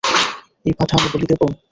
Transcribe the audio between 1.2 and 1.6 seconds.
দেবো!